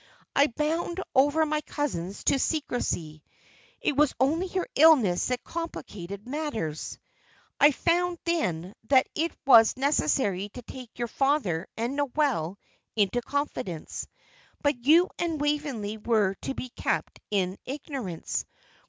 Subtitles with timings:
[0.35, 3.21] I bound over my cousins to secrecy.
[3.81, 6.97] It was only your illness that complicated matters.
[7.59, 12.57] I found, then, that it was necessary to take your father and Noel
[12.95, 14.07] into confidence;
[14.63, 18.43] but you and Waveney were to be kept in ignorance.